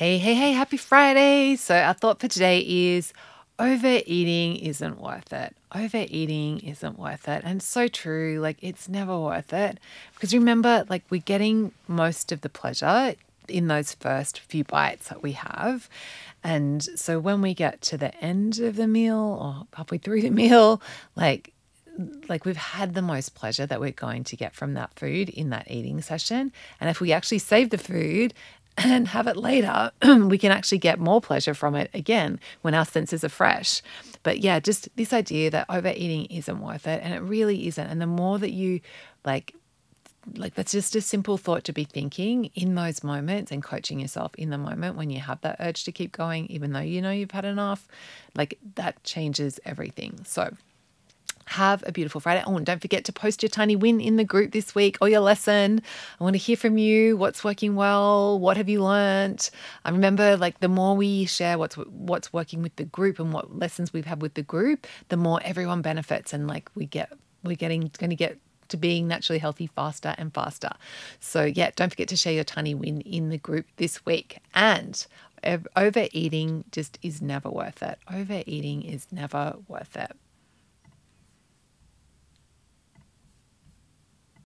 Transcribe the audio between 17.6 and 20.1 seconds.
to the end of the meal or halfway